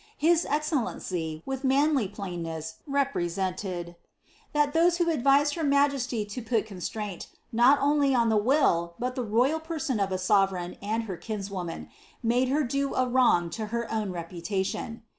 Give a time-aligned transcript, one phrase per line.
[0.17, 3.95] His excellency, with manly plainness, represented, ^
[4.51, 9.11] that those who advised her majesty lo ptil con.straint, not only on the will, bol
[9.11, 11.87] lk< Toval person of a sovereign and her kinswoman,
[12.23, 15.01] made her do a wrong to her own repiitaiion."